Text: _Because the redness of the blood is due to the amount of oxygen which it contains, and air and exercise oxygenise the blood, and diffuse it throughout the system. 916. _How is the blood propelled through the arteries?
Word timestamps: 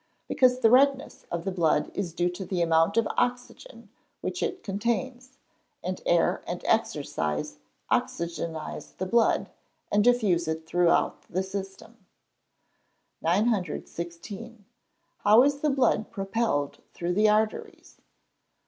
_Because 0.27 0.61
the 0.61 0.71
redness 0.71 1.27
of 1.29 1.45
the 1.45 1.51
blood 1.51 1.91
is 1.93 2.11
due 2.11 2.31
to 2.31 2.43
the 2.43 2.63
amount 2.63 2.97
of 2.97 3.07
oxygen 3.17 3.89
which 4.21 4.41
it 4.41 4.63
contains, 4.63 5.37
and 5.83 6.01
air 6.07 6.41
and 6.47 6.63
exercise 6.65 7.59
oxygenise 7.91 8.97
the 8.97 9.05
blood, 9.05 9.51
and 9.91 10.03
diffuse 10.03 10.47
it 10.47 10.65
throughout 10.65 11.21
the 11.29 11.43
system. 11.43 12.03
916. 13.21 14.65
_How 15.23 15.45
is 15.45 15.59
the 15.59 15.69
blood 15.69 16.09
propelled 16.09 16.79
through 16.95 17.13
the 17.13 17.29
arteries? 17.29 18.01